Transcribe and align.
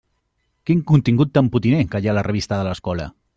Quin 0.69 0.79
contingut 0.91 1.31
tan 1.35 1.51
potiner 1.57 1.83
que 1.93 2.03
hi 2.07 2.11
ha 2.11 2.15
a 2.15 2.17
la 2.19 2.25
revista 2.29 2.59
de 2.63 2.67
l'escola! 2.71 3.07